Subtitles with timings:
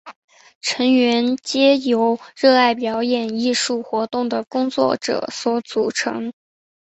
[0.61, 6.33] 成员皆由热爱表演艺术活动的工作者所组成。